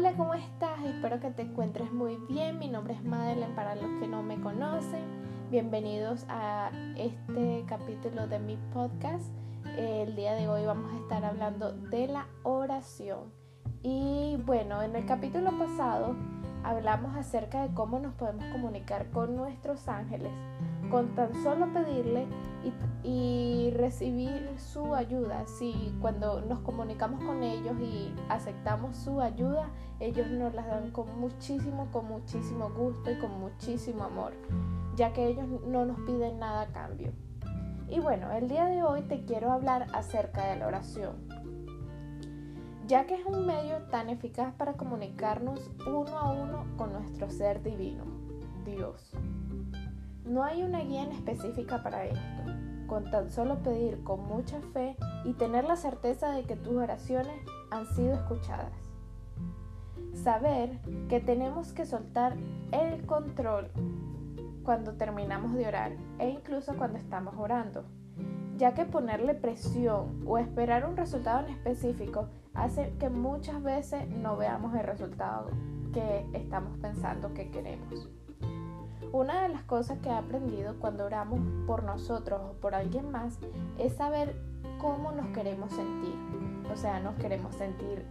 [0.00, 0.82] Hola, ¿cómo estás?
[0.82, 2.58] Espero que te encuentres muy bien.
[2.58, 5.04] Mi nombre es Madeleine para los que no me conocen.
[5.50, 9.26] Bienvenidos a este capítulo de mi podcast.
[9.76, 13.30] El día de hoy vamos a estar hablando de la oración.
[13.82, 16.16] Y bueno, en el capítulo pasado
[16.64, 20.32] hablamos acerca de cómo nos podemos comunicar con nuestros ángeles
[20.90, 22.26] con tan solo pedirle
[23.02, 25.46] y, recibir su ayuda.
[25.46, 31.18] Si cuando nos comunicamos con ellos y aceptamos su ayuda, ellos nos las dan con
[31.18, 34.32] muchísimo, con muchísimo gusto y con muchísimo amor,
[34.96, 37.12] ya que ellos no nos piden nada a cambio.
[37.88, 41.16] Y bueno, el día de hoy te quiero hablar acerca de la oración,
[42.86, 47.62] ya que es un medio tan eficaz para comunicarnos uno a uno con nuestro ser
[47.62, 48.04] divino,
[48.64, 49.12] Dios.
[50.24, 52.42] No hay una guía específica para esto.
[52.86, 57.36] Con tan solo pedir con mucha fe y tener la certeza de que tus oraciones
[57.70, 58.72] han sido escuchadas.
[60.12, 62.36] Saber que tenemos que soltar
[62.72, 63.70] el control
[64.62, 67.84] cuando terminamos de orar e incluso cuando estamos orando,
[68.56, 74.36] ya que ponerle presión o esperar un resultado en específico hace que muchas veces no
[74.36, 75.50] veamos el resultado
[75.92, 78.08] que estamos pensando que queremos.
[79.12, 83.38] Una de las cosas que he aprendido cuando oramos por nosotros o por alguien más
[83.76, 84.40] es saber
[84.80, 86.14] cómo nos queremos sentir.
[86.72, 88.04] O sea, nos queremos sentir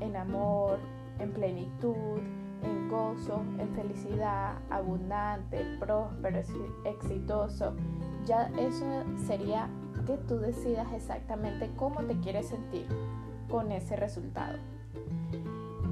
[0.00, 0.78] en amor,
[1.18, 2.18] en plenitud,
[2.62, 6.40] en gozo, en felicidad, abundante, próspero,
[6.84, 7.74] exitoso.
[8.24, 8.86] Ya eso
[9.26, 9.68] sería
[10.06, 12.86] que tú decidas exactamente cómo te quieres sentir
[13.50, 14.56] con ese resultado.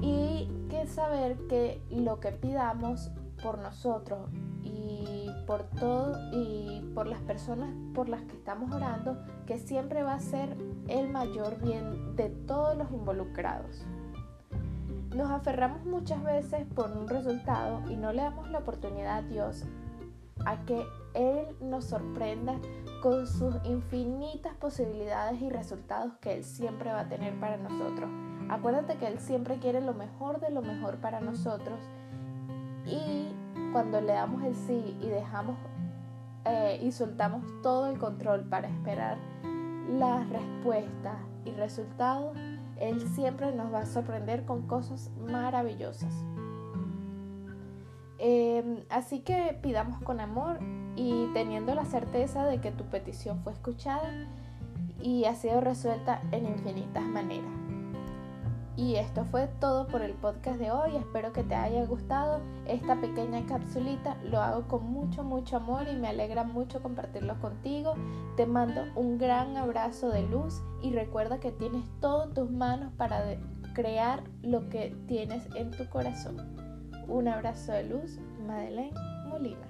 [0.00, 3.10] Y que saber que lo que pidamos
[3.44, 4.30] por nosotros
[4.62, 10.14] y por todo y por las personas por las que estamos orando, que siempre va
[10.14, 10.56] a ser
[10.88, 13.84] el mayor bien de todos los involucrados.
[15.14, 19.64] Nos aferramos muchas veces por un resultado y no le damos la oportunidad a Dios
[20.46, 22.58] a que Él nos sorprenda
[23.02, 28.08] con sus infinitas posibilidades y resultados que Él siempre va a tener para nosotros.
[28.48, 31.78] Acuérdate que Él siempre quiere lo mejor de lo mejor para nosotros
[32.86, 33.34] y
[33.72, 35.56] cuando le damos el sí y dejamos
[36.44, 39.18] eh, y soltamos todo el control para esperar
[39.88, 42.36] las respuestas y resultados,
[42.78, 46.14] Él siempre nos va a sorprender con cosas maravillosas.
[48.18, 50.58] Em, así que pidamos con amor
[50.96, 54.10] y teniendo la certeza de que tu petición fue escuchada
[55.02, 57.63] y ha sido resuelta en infinitas maneras.
[58.76, 60.96] Y esto fue todo por el podcast de hoy.
[60.96, 64.16] Espero que te haya gustado esta pequeña capsulita.
[64.24, 67.94] Lo hago con mucho, mucho amor y me alegra mucho compartirlo contigo.
[68.36, 72.92] Te mando un gran abrazo de luz y recuerda que tienes todo en tus manos
[72.96, 73.36] para
[73.74, 76.36] crear lo que tienes en tu corazón.
[77.06, 78.98] Un abrazo de luz, Madeleine
[79.28, 79.68] Molina.